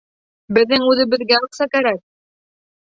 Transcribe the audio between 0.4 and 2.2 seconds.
Беҙҙең үҙебеҙгә аҡса кәрәк!